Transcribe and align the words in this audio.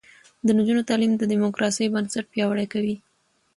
د 0.45 0.47
نجونو 0.57 0.81
تعلیم 0.89 1.13
د 1.17 1.23
دیموکراسۍ 1.31 1.85
بنسټ 1.93 2.25
پیاوړی 2.33 2.65
کوي. 2.73 2.95